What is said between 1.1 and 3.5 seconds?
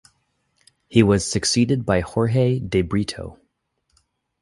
succeeded by Jorge de Brito.